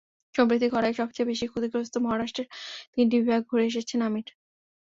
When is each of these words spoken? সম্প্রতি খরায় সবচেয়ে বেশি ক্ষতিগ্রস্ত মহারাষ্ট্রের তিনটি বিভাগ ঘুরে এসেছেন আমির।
সম্প্রতি 0.35 0.67
খরায় 0.69 0.95
সবচেয়ে 0.99 1.29
বেশি 1.31 1.45
ক্ষতিগ্রস্ত 1.47 1.95
মহারাষ্ট্রের 1.97 2.47
তিনটি 2.93 3.15
বিভাগ 3.21 3.41
ঘুরে 3.49 3.65
এসেছেন 3.67 3.99
আমির। 4.07 4.27